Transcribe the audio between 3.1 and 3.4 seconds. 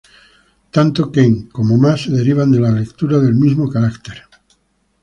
del